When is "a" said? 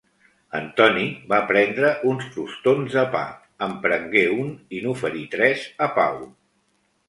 5.91-5.95